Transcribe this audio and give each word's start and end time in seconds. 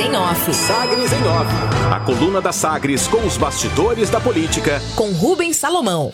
em 0.00 0.16
Off. 0.16 0.54
Sagres 0.54 1.12
em 1.12 1.22
Off. 1.28 1.94
A 1.94 2.00
coluna 2.00 2.40
da 2.40 2.52
Sagres 2.52 3.06
com 3.06 3.18
os 3.26 3.36
bastidores 3.36 4.08
da 4.08 4.18
política. 4.18 4.80
Com 4.96 5.12
Rubens 5.12 5.58
Salomão. 5.58 6.10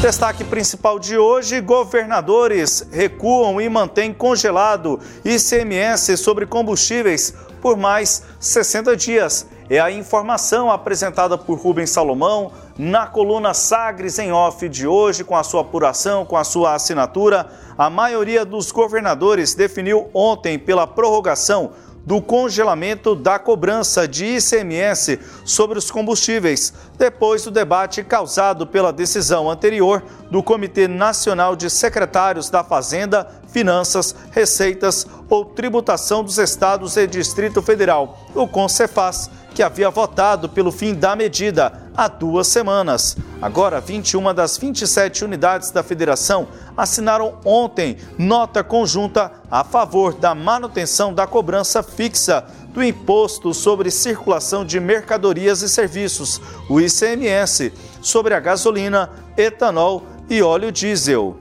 Destaque 0.00 0.44
principal 0.44 1.00
de 1.00 1.18
hoje: 1.18 1.60
governadores 1.60 2.86
recuam 2.92 3.60
e 3.60 3.68
mantêm 3.68 4.14
congelado 4.14 5.00
ICMS 5.24 6.16
sobre 6.16 6.46
combustíveis 6.46 7.34
por 7.60 7.76
mais 7.76 8.22
60 8.38 8.96
dias. 8.96 9.46
É 9.68 9.80
a 9.80 9.90
informação 9.90 10.70
apresentada 10.70 11.36
por 11.36 11.58
Rubens 11.58 11.90
Salomão 11.90 12.52
na 12.78 13.06
coluna 13.06 13.52
Sagres 13.52 14.18
em 14.18 14.32
Off 14.32 14.66
de 14.68 14.86
hoje, 14.86 15.24
com 15.24 15.36
a 15.36 15.42
sua 15.42 15.62
apuração, 15.62 16.24
com 16.24 16.36
a 16.36 16.44
sua 16.44 16.74
assinatura. 16.74 17.50
A 17.76 17.90
maioria 17.90 18.44
dos 18.44 18.70
governadores 18.70 19.54
definiu 19.54 20.08
ontem 20.14 20.58
pela 20.58 20.86
prorrogação 20.86 21.72
do 22.08 22.22
congelamento 22.22 23.14
da 23.14 23.38
cobrança 23.38 24.08
de 24.08 24.24
ICMS 24.38 25.20
sobre 25.44 25.78
os 25.78 25.90
combustíveis, 25.90 26.72
depois 26.96 27.44
do 27.44 27.50
debate 27.50 28.02
causado 28.02 28.66
pela 28.66 28.90
decisão 28.90 29.50
anterior 29.50 30.02
do 30.30 30.42
Comitê 30.42 30.88
Nacional 30.88 31.54
de 31.54 31.68
Secretários 31.68 32.48
da 32.48 32.64
Fazenda, 32.64 33.28
Finanças, 33.48 34.14
Receitas 34.30 35.06
ou 35.28 35.44
Tributação 35.44 36.24
dos 36.24 36.38
Estados 36.38 36.96
e 36.96 37.06
Distrito 37.06 37.60
Federal, 37.60 38.18
o 38.34 38.48
CONCEFAS, 38.48 39.30
que 39.54 39.62
havia 39.62 39.90
votado 39.90 40.48
pelo 40.48 40.72
fim 40.72 40.94
da 40.94 41.14
medida 41.14 41.87
há 41.98 42.06
duas 42.06 42.46
semanas. 42.46 43.16
Agora, 43.42 43.80
21 43.80 44.32
das 44.32 44.56
27 44.56 45.24
unidades 45.24 45.72
da 45.72 45.82
federação 45.82 46.46
assinaram 46.76 47.38
ontem 47.44 47.96
nota 48.16 48.62
conjunta 48.62 49.32
a 49.50 49.64
favor 49.64 50.14
da 50.14 50.32
manutenção 50.32 51.12
da 51.12 51.26
cobrança 51.26 51.82
fixa 51.82 52.46
do 52.68 52.84
Imposto 52.84 53.52
sobre 53.52 53.90
Circulação 53.90 54.64
de 54.64 54.78
Mercadorias 54.78 55.60
e 55.62 55.68
Serviços, 55.68 56.40
o 56.70 56.80
ICMS, 56.80 57.72
sobre 58.00 58.32
a 58.32 58.38
gasolina, 58.38 59.10
etanol 59.36 60.04
e 60.30 60.40
óleo 60.40 60.70
diesel. 60.70 61.36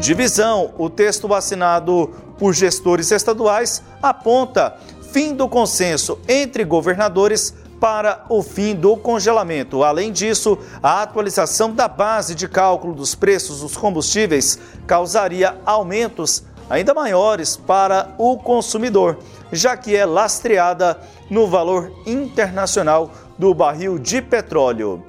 Divisão: 0.00 0.72
o 0.78 0.88
texto 0.88 1.32
assinado 1.34 2.10
por 2.38 2.52
gestores 2.52 3.10
estaduais 3.10 3.82
aponta 4.02 4.76
fim 5.12 5.34
do 5.34 5.46
consenso 5.46 6.18
entre 6.26 6.64
governadores 6.64 7.54
para 7.78 8.24
o 8.30 8.42
fim 8.42 8.74
do 8.74 8.96
congelamento. 8.96 9.84
Além 9.84 10.10
disso, 10.10 10.56
a 10.82 11.02
atualização 11.02 11.74
da 11.74 11.86
base 11.86 12.34
de 12.34 12.48
cálculo 12.48 12.94
dos 12.94 13.14
preços 13.14 13.60
dos 13.60 13.76
combustíveis 13.76 14.58
causaria 14.86 15.58
aumentos 15.66 16.44
ainda 16.70 16.94
maiores 16.94 17.56
para 17.56 18.14
o 18.16 18.38
consumidor, 18.38 19.18
já 19.52 19.76
que 19.76 19.94
é 19.94 20.06
lastreada 20.06 20.98
no 21.28 21.46
valor 21.46 21.92
internacional 22.06 23.10
do 23.38 23.52
barril 23.52 23.98
de 23.98 24.22
petróleo. 24.22 25.04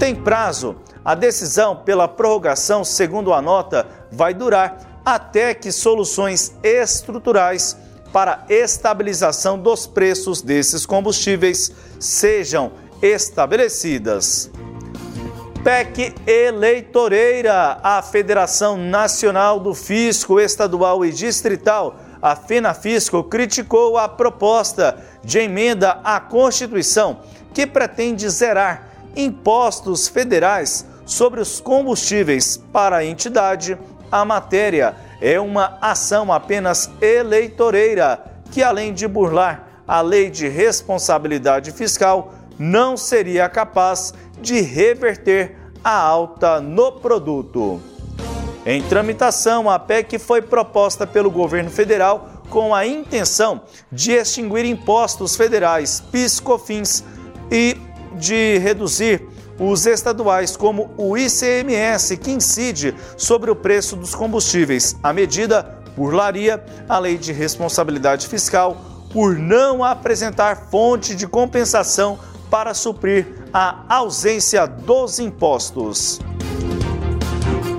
Tem 0.00 0.14
prazo. 0.14 0.76
A 1.04 1.14
decisão 1.14 1.76
pela 1.76 2.08
prorrogação, 2.08 2.84
segundo 2.84 3.32
a 3.32 3.40
nota, 3.40 3.86
vai 4.10 4.34
durar 4.34 5.00
até 5.04 5.54
que 5.54 5.70
soluções 5.70 6.52
estruturais 6.62 7.76
para 8.12 8.44
estabilização 8.48 9.58
dos 9.58 9.86
preços 9.86 10.42
desses 10.42 10.86
combustíveis 10.86 11.72
sejam 11.98 12.72
estabelecidas. 13.02 14.50
PEC 15.62 16.14
eleitoreira. 16.26 17.78
A 17.82 18.00
Federação 18.00 18.76
Nacional 18.76 19.60
do 19.60 19.74
Fisco 19.74 20.40
Estadual 20.40 21.04
e 21.04 21.12
Distrital, 21.12 21.96
a 22.22 22.34
FENAFisco, 22.34 23.24
criticou 23.24 23.98
a 23.98 24.08
proposta 24.08 24.96
de 25.22 25.38
emenda 25.40 26.00
à 26.04 26.20
Constituição 26.20 27.20
que 27.52 27.66
pretende 27.66 28.28
zerar 28.30 28.88
impostos 29.16 30.08
federais 30.08 30.86
sobre 31.04 31.40
os 31.40 31.60
combustíveis 31.60 32.56
para 32.72 32.98
a 32.98 33.04
entidade. 33.04 33.76
A 34.10 34.24
matéria 34.24 34.96
é 35.20 35.38
uma 35.38 35.78
ação 35.80 36.32
apenas 36.32 36.90
eleitoreira, 37.00 38.24
que 38.50 38.62
além 38.62 38.92
de 38.92 39.06
burlar 39.06 39.82
a 39.86 40.00
lei 40.00 40.30
de 40.30 40.46
responsabilidade 40.48 41.72
fiscal, 41.72 42.34
não 42.58 42.96
seria 42.96 43.48
capaz 43.48 44.12
de 44.40 44.60
reverter 44.60 45.56
a 45.82 45.96
alta 45.96 46.60
no 46.60 46.92
produto. 46.92 47.80
Em 48.66 48.82
tramitação, 48.82 49.70
a 49.70 49.78
PEC 49.78 50.18
foi 50.18 50.42
proposta 50.42 51.06
pelo 51.06 51.30
governo 51.30 51.70
federal 51.70 52.42
com 52.50 52.74
a 52.74 52.86
intenção 52.86 53.62
de 53.90 54.12
extinguir 54.12 54.64
impostos 54.64 55.36
federais, 55.36 56.00
PIS, 56.12 56.40
COFINS 56.40 57.04
e 57.50 57.76
de 58.14 58.58
reduzir 58.58 59.26
os 59.58 59.86
estaduais, 59.86 60.56
como 60.56 60.90
o 60.96 61.16
ICMS, 61.16 62.16
que 62.16 62.30
incide 62.30 62.94
sobre 63.16 63.50
o 63.50 63.56
preço 63.56 63.96
dos 63.96 64.14
combustíveis. 64.14 64.96
A 65.02 65.12
medida 65.12 65.78
burlaria 65.96 66.64
a 66.88 66.98
lei 66.98 67.18
de 67.18 67.32
responsabilidade 67.32 68.28
fiscal 68.28 68.76
por 69.12 69.36
não 69.36 69.82
apresentar 69.82 70.68
fonte 70.70 71.14
de 71.14 71.26
compensação 71.26 72.18
para 72.50 72.72
suprir 72.74 73.26
a 73.52 73.84
ausência 73.88 74.66
dos 74.66 75.18
impostos. 75.18 76.20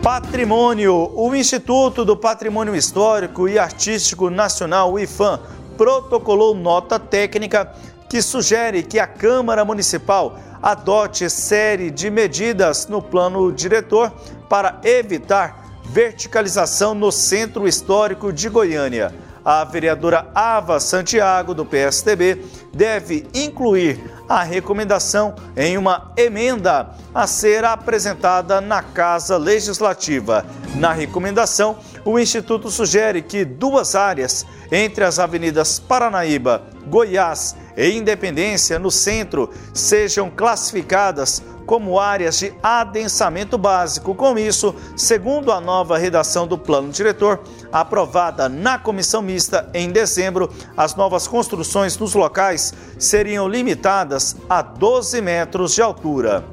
Patrimônio. 0.01 1.11
O 1.13 1.35
Instituto 1.35 2.05
do 2.05 2.15
Patrimônio 2.15 2.75
Histórico 2.75 3.47
e 3.47 3.59
Artístico 3.59 4.29
Nacional, 4.29 4.93
o 4.93 4.99
IFAM, 4.99 5.39
protocolou 5.77 6.55
nota 6.55 6.99
técnica 6.99 7.71
que 8.09 8.21
sugere 8.21 8.81
que 8.81 8.97
a 8.97 9.05
Câmara 9.05 9.63
Municipal 9.63 10.37
adote 10.61 11.29
série 11.29 11.89
de 11.89 12.09
medidas 12.09 12.87
no 12.87 13.01
plano 13.01 13.51
diretor 13.51 14.11
para 14.47 14.79
evitar 14.83 15.81
verticalização 15.85 16.93
no 16.93 17.11
centro 17.11 17.67
histórico 17.67 18.31
de 18.31 18.49
Goiânia. 18.49 19.13
A 19.43 19.63
vereadora 19.63 20.29
Ava 20.35 20.79
Santiago, 20.79 21.53
do 21.53 21.65
PSTB, 21.65 22.45
deve 22.73 23.25
incluir 23.33 23.99
a 24.27 24.43
recomendação 24.43 25.33
em 25.55 25.77
uma 25.77 26.11
emenda 26.15 26.89
a 27.15 27.25
ser 27.25 27.65
apresentada 27.65 28.61
na 28.61 28.83
Casa 28.83 29.37
Legislativa. 29.37 30.45
Na 30.75 30.91
recomendação, 30.91 31.77
O 32.05 32.17
Instituto 32.17 32.69
sugere 32.69 33.21
que 33.21 33.43
duas 33.43 33.95
áreas 33.95 34.45
entre 34.71 35.03
as 35.03 35.19
avenidas 35.19 35.79
Paranaíba, 35.79 36.63
Goiás 36.87 37.55
e 37.75 37.91
Independência, 37.91 38.79
no 38.79 38.89
centro, 38.89 39.49
sejam 39.73 40.29
classificadas 40.29 41.41
como 41.65 41.99
áreas 41.99 42.39
de 42.39 42.51
adensamento 42.63 43.55
básico. 43.55 44.15
Com 44.15 44.39
isso, 44.39 44.73
segundo 44.95 45.51
a 45.51 45.61
nova 45.61 45.99
redação 45.99 46.47
do 46.47 46.57
plano 46.57 46.89
diretor, 46.89 47.41
aprovada 47.71 48.49
na 48.49 48.79
comissão 48.79 49.21
mista 49.21 49.69
em 49.71 49.91
dezembro, 49.91 50.49
as 50.75 50.95
novas 50.95 51.27
construções 51.27 51.95
nos 51.97 52.15
locais 52.15 52.73
seriam 52.97 53.47
limitadas 53.47 54.35
a 54.49 54.63
12 54.63 55.21
metros 55.21 55.75
de 55.75 55.81
altura. 55.81 56.43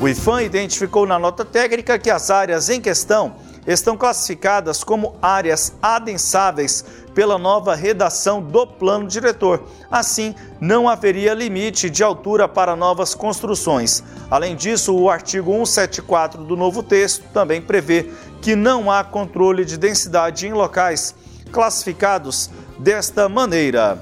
O 0.00 0.08
IFAM 0.08 0.42
identificou 0.42 1.06
na 1.06 1.18
nota 1.18 1.44
técnica 1.44 1.98
que 1.98 2.08
as 2.08 2.30
áreas 2.30 2.70
em 2.70 2.80
questão 2.80 3.36
estão 3.66 3.96
classificadas 3.96 4.82
como 4.82 5.16
áreas 5.20 5.74
adensáveis 5.82 6.84
pela 7.14 7.36
nova 7.36 7.74
redação 7.74 8.40
do 8.40 8.66
plano 8.66 9.08
diretor. 9.08 9.64
Assim, 9.90 10.34
não 10.60 10.88
haveria 10.88 11.34
limite 11.34 11.90
de 11.90 12.02
altura 12.04 12.46
para 12.46 12.76
novas 12.76 13.14
construções. 13.14 14.04
Além 14.30 14.54
disso, 14.54 14.94
o 14.94 15.10
artigo 15.10 15.50
174 15.50 16.44
do 16.44 16.56
novo 16.56 16.82
texto 16.82 17.24
também 17.32 17.60
prevê 17.60 18.10
que 18.40 18.54
não 18.54 18.90
há 18.90 19.02
controle 19.02 19.64
de 19.64 19.76
densidade 19.76 20.46
em 20.46 20.52
locais 20.52 21.14
classificados 21.50 22.50
desta 22.78 23.28
maneira. 23.28 23.98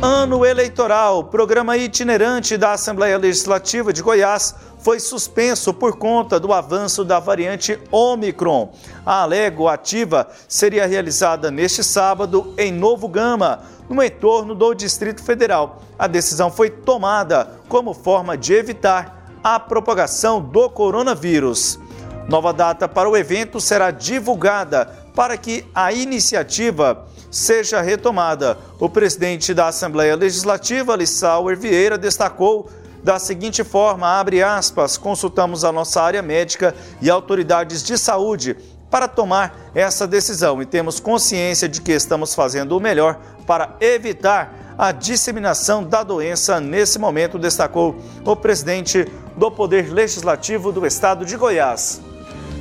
Ano 0.00 0.44
eleitoral, 0.44 1.24
programa 1.24 1.76
itinerante 1.76 2.56
da 2.56 2.72
Assembleia 2.72 3.16
Legislativa 3.16 3.92
de 3.92 4.02
Goiás 4.02 4.54
foi 4.82 4.98
suspenso 4.98 5.72
por 5.72 5.96
conta 5.96 6.38
do 6.38 6.52
avanço 6.52 7.04
da 7.04 7.20
variante 7.20 7.78
Omicron. 7.90 8.72
A 9.06 9.22
Alego 9.22 9.68
ativa 9.68 10.28
seria 10.48 10.86
realizada 10.86 11.50
neste 11.50 11.84
sábado 11.84 12.52
em 12.58 12.72
Novo 12.72 13.06
Gama, 13.08 13.62
no 13.88 14.02
entorno 14.02 14.54
do 14.54 14.74
Distrito 14.74 15.22
Federal. 15.22 15.82
A 15.98 16.06
decisão 16.06 16.50
foi 16.50 16.68
tomada 16.68 17.60
como 17.68 17.94
forma 17.94 18.36
de 18.36 18.54
evitar 18.54 19.30
a 19.42 19.58
propagação 19.60 20.40
do 20.40 20.68
coronavírus. 20.68 21.78
Nova 22.28 22.52
data 22.52 22.88
para 22.88 23.08
o 23.08 23.16
evento 23.16 23.60
será 23.60 23.90
divulgada 23.90 24.86
para 25.14 25.36
que 25.36 25.64
a 25.74 25.92
iniciativa 25.92 27.06
seja 27.30 27.80
retomada. 27.80 28.58
O 28.78 28.88
presidente 28.88 29.54
da 29.54 29.68
Assembleia 29.68 30.16
Legislativa, 30.16 30.96
Lissauer 30.96 31.56
Vieira, 31.56 31.96
destacou 31.96 32.68
da 33.02 33.18
seguinte 33.18 33.64
forma, 33.64 34.06
abre 34.06 34.42
aspas, 34.42 34.96
consultamos 34.96 35.64
a 35.64 35.72
nossa 35.72 36.00
área 36.00 36.22
médica 36.22 36.74
e 37.00 37.10
autoridades 37.10 37.82
de 37.82 37.98
saúde 37.98 38.56
para 38.90 39.08
tomar 39.08 39.70
essa 39.74 40.06
decisão 40.06 40.60
e 40.60 40.66
temos 40.66 41.00
consciência 41.00 41.68
de 41.68 41.80
que 41.80 41.92
estamos 41.92 42.34
fazendo 42.34 42.76
o 42.76 42.80
melhor 42.80 43.18
para 43.46 43.76
evitar 43.80 44.74
a 44.78 44.92
disseminação 44.92 45.82
da 45.82 46.02
doença 46.02 46.60
nesse 46.60 46.98
momento, 46.98 47.38
destacou 47.38 47.96
o 48.24 48.36
presidente 48.36 49.10
do 49.36 49.50
Poder 49.50 49.92
Legislativo 49.92 50.70
do 50.70 50.86
Estado 50.86 51.24
de 51.24 51.36
Goiás. 51.36 52.00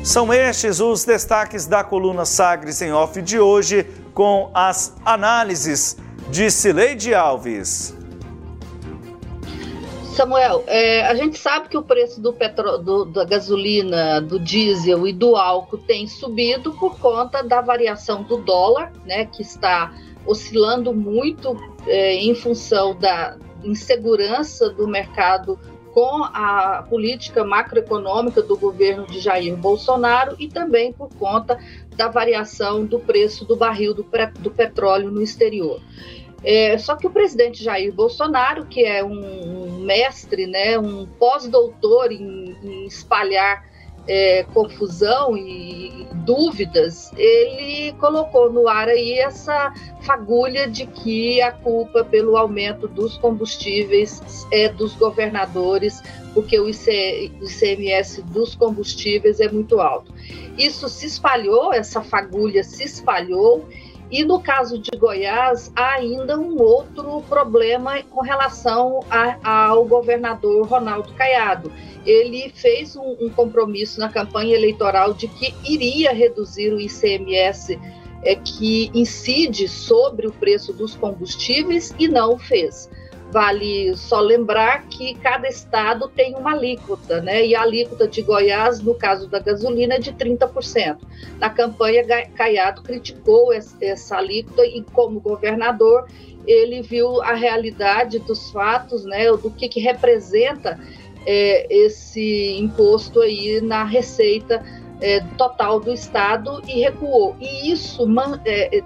São 0.03 0.33
estes 0.33 0.79
os 0.79 1.03
destaques 1.03 1.67
da 1.67 1.83
coluna 1.83 2.25
Sagres 2.25 2.81
em 2.81 2.91
Off 2.91 3.21
de 3.21 3.39
hoje, 3.39 3.85
com 4.13 4.49
as 4.53 4.93
análises 5.05 5.97
de 6.29 6.49
Cileide 6.49 7.13
Alves. 7.13 8.00
Samuel, 10.11 10.63
é, 10.67 11.03
a 11.07 11.15
gente 11.15 11.37
sabe 11.37 11.69
que 11.69 11.77
o 11.77 11.81
preço 11.81 12.21
do 12.21 12.33
petro, 12.33 12.77
do, 12.77 13.05
da 13.05 13.23
gasolina, 13.23 14.19
do 14.19 14.37
diesel 14.37 15.07
e 15.07 15.13
do 15.13 15.37
álcool 15.37 15.77
tem 15.77 16.05
subido 16.05 16.73
por 16.73 16.99
conta 16.99 17.41
da 17.41 17.61
variação 17.61 18.21
do 18.23 18.37
dólar, 18.37 18.91
né, 19.05 19.25
que 19.25 19.41
está 19.41 19.93
oscilando 20.25 20.93
muito 20.93 21.55
é, 21.87 22.15
em 22.15 22.35
função 22.35 22.93
da 22.93 23.37
insegurança 23.63 24.69
do 24.69 24.87
mercado 24.87 25.57
com 25.93 26.23
a 26.23 26.85
política 26.89 27.43
macroeconômica 27.43 28.41
do 28.41 28.57
governo 28.57 29.05
de 29.07 29.19
Jair 29.19 29.55
Bolsonaro 29.55 30.35
e 30.39 30.47
também 30.47 30.91
por 30.93 31.09
conta 31.15 31.57
da 31.95 32.07
variação 32.07 32.85
do 32.85 32.99
preço 32.99 33.45
do 33.45 33.55
barril 33.55 33.93
do, 33.93 34.05
do 34.39 34.51
petróleo 34.51 35.09
no 35.09 35.21
exterior. 35.21 35.81
É, 36.43 36.77
só 36.77 36.95
que 36.95 37.05
o 37.05 37.11
presidente 37.11 37.63
Jair 37.63 37.93
Bolsonaro, 37.93 38.65
que 38.65 38.83
é 38.83 39.03
um, 39.03 39.60
mestre, 39.81 40.47
né, 40.47 40.77
um 40.77 41.05
pós-doutor 41.05 42.11
em, 42.11 42.55
em, 42.63 42.85
espalhar 42.85 43.69
é, 44.07 44.43
confusão 44.53 45.37
e 45.37 46.07
dúvidas, 46.25 47.11
ele 47.15 47.93
colocou 47.93 48.51
no 48.51 48.67
ar 48.67 48.87
aí 48.87 49.13
essa 49.13 49.73
fagulha 50.01 50.67
de 50.67 50.85
que 50.85 51.41
a 51.41 51.51
culpa 51.51 52.03
pelo 52.03 52.35
aumento 52.35 52.87
dos 52.87 53.17
combustíveis 53.17 54.47
é 54.51 54.69
dos 54.69 54.95
governadores, 54.95 56.01
porque 56.33 56.59
o 56.59 56.67
ICMS 56.69 58.23
dos 58.23 58.55
combustíveis 58.55 59.39
é 59.39 59.49
muito 59.49 59.79
alto. 59.79 60.11
Isso 60.57 60.89
se 60.89 61.05
espalhou, 61.05 61.71
essa 61.71 62.01
fagulha 62.01 62.63
se 62.63 62.83
espalhou 62.83 63.67
e 64.11 64.25
no 64.25 64.41
caso 64.41 64.77
de 64.77 64.91
Goiás, 64.97 65.71
há 65.73 65.93
ainda 65.93 66.37
um 66.37 66.61
outro 66.61 67.21
problema 67.29 68.03
com 68.03 68.21
relação 68.21 68.99
a, 69.09 69.69
ao 69.69 69.85
governador 69.85 70.67
Ronaldo 70.67 71.13
Caiado. 71.13 71.71
Ele 72.05 72.51
fez 72.53 72.95
um, 72.97 73.15
um, 73.21 73.29
compromisso 73.29 73.99
na 73.99 74.09
campanha 74.09 74.53
eleitoral 74.55 75.13
de 75.13 75.29
que 75.29 75.53
iria 75.63 76.11
reduzir 76.11 76.73
o 76.73 76.79
ICMS 76.79 77.79
é, 78.23 78.35
que 78.35 78.91
incide 78.93 79.67
sobre 79.69 80.27
o 80.27 80.31
preço 80.31 80.73
dos 80.73 80.93
combustíveis 80.93 81.93
e 81.97 82.07
não 82.07 82.33
o 82.33 82.37
fez. 82.37 82.89
Vale 83.31 83.95
só 83.95 84.19
lembrar 84.19 84.87
que 84.89 85.15
cada 85.15 85.47
estado 85.47 86.09
tem 86.09 86.35
uma 86.35 86.51
alíquota, 86.51 87.21
né? 87.21 87.45
E 87.45 87.55
a 87.55 87.61
alíquota 87.61 88.05
de 88.07 88.21
Goiás, 88.21 88.81
no 88.81 88.93
caso 88.93 89.27
da 89.29 89.39
gasolina, 89.39 89.95
é 89.95 89.99
de 89.99 90.11
30%. 90.11 90.97
Na 91.39 91.49
campanha, 91.49 92.03
Caiado 92.35 92.81
criticou 92.81 93.53
essa 93.53 94.17
alíquota 94.17 94.65
e, 94.65 94.83
como 94.91 95.21
governador, 95.21 96.07
ele 96.45 96.81
viu 96.81 97.21
a 97.21 97.33
realidade 97.33 98.19
dos 98.19 98.51
fatos, 98.51 99.05
né? 99.05 99.31
Do 99.31 99.49
que, 99.49 99.69
que 99.69 99.79
representa 99.79 100.77
é, 101.25 101.67
esse 101.73 102.57
imposto 102.59 103.21
aí 103.21 103.61
na 103.61 103.85
receita 103.85 104.61
é, 104.99 105.21
total 105.37 105.79
do 105.79 105.93
estado 105.93 106.61
e 106.67 106.81
recuou. 106.81 107.35
E 107.39 107.71
isso 107.71 108.05
é, 108.45 108.83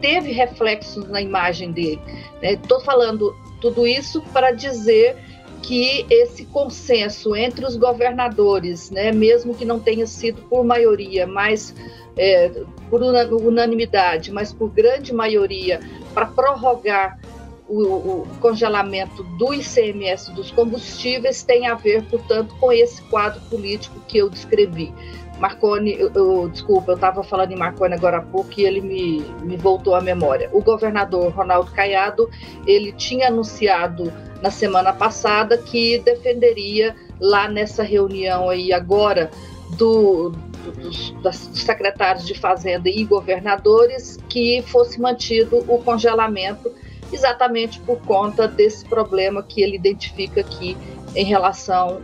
teve 0.00 0.32
reflexos 0.32 1.08
na 1.08 1.20
imagem 1.20 1.72
dele. 1.72 2.00
Estou 2.42 2.78
né? 2.78 2.84
falando 2.84 3.34
tudo 3.60 3.86
isso 3.86 4.22
para 4.32 4.50
dizer 4.50 5.16
que 5.62 6.04
esse 6.10 6.44
consenso 6.44 7.34
entre 7.34 7.64
os 7.64 7.76
governadores, 7.76 8.90
né, 8.90 9.10
mesmo 9.12 9.54
que 9.54 9.64
não 9.64 9.80
tenha 9.80 10.06
sido 10.06 10.42
por 10.42 10.62
maioria, 10.62 11.26
mas 11.26 11.74
é, 12.16 12.50
por 12.90 13.02
unanimidade, 13.02 14.30
mas 14.30 14.52
por 14.52 14.68
grande 14.70 15.12
maioria, 15.12 15.80
para 16.12 16.26
prorrogar 16.26 17.18
o, 17.66 17.82
o, 17.82 18.28
congelamento 18.40 19.22
do 19.38 19.54
ICMS 19.54 20.32
dos 20.32 20.50
combustíveis, 20.50 21.42
tem 21.42 21.66
a 21.66 21.74
ver, 21.74 22.04
portanto, 22.04 22.54
com 22.60 22.70
esse 22.70 23.00
quadro 23.02 23.40
político 23.48 23.98
que 24.06 24.18
eu 24.18 24.28
descrevi. 24.28 24.92
Marconi, 25.38 25.98
eu, 25.98 26.10
eu, 26.14 26.48
desculpa, 26.48 26.92
eu 26.92 26.94
estava 26.94 27.22
falando 27.22 27.52
em 27.52 27.56
Marconi 27.56 27.94
agora 27.94 28.18
há 28.18 28.22
pouco 28.22 28.52
e 28.56 28.64
ele 28.64 28.80
me, 28.80 29.20
me 29.42 29.56
voltou 29.56 29.94
à 29.94 30.00
memória. 30.00 30.48
O 30.52 30.62
governador 30.62 31.32
Ronaldo 31.32 31.70
Caiado, 31.72 32.30
ele 32.66 32.92
tinha 32.92 33.28
anunciado 33.28 34.12
na 34.40 34.50
semana 34.50 34.92
passada 34.92 35.58
que 35.58 35.98
defenderia 35.98 36.94
lá 37.20 37.48
nessa 37.48 37.82
reunião 37.82 38.48
aí 38.48 38.72
agora 38.72 39.30
do, 39.76 40.32
dos, 40.76 41.10
dos 41.10 41.36
secretários 41.54 42.26
de 42.26 42.38
Fazenda 42.38 42.88
e 42.88 43.04
governadores 43.04 44.18
que 44.28 44.62
fosse 44.66 45.00
mantido 45.00 45.64
o 45.68 45.82
congelamento 45.82 46.72
exatamente 47.12 47.80
por 47.80 48.00
conta 48.00 48.48
desse 48.48 48.84
problema 48.84 49.42
que 49.42 49.62
ele 49.62 49.76
identifica 49.76 50.40
aqui 50.40 50.76
em 51.14 51.24
relação 51.24 52.00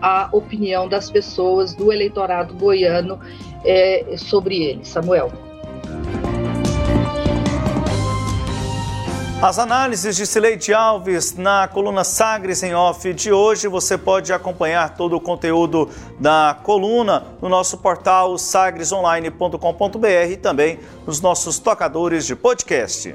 a 0.00 0.28
opinião 0.32 0.88
das 0.88 1.10
pessoas 1.10 1.74
do 1.74 1.92
eleitorado 1.92 2.54
goiano 2.54 3.18
é, 3.64 4.14
sobre 4.16 4.62
ele. 4.62 4.84
Samuel. 4.84 5.32
As 9.42 9.58
análises 9.58 10.16
de 10.16 10.26
Sileite 10.26 10.70
Alves 10.74 11.34
na 11.34 11.66
coluna 11.66 12.04
Sagres 12.04 12.62
em 12.62 12.74
Off 12.74 13.10
de 13.14 13.32
hoje, 13.32 13.68
você 13.68 13.96
pode 13.96 14.34
acompanhar 14.34 14.94
todo 14.94 15.16
o 15.16 15.20
conteúdo 15.20 15.88
da 16.18 16.58
coluna 16.62 17.24
no 17.40 17.48
nosso 17.48 17.78
portal 17.78 18.36
sagresonline.com.br 18.36 20.30
e 20.30 20.36
também 20.36 20.78
nos 21.06 21.22
nossos 21.22 21.58
tocadores 21.58 22.26
de 22.26 22.36
podcast. 22.36 23.14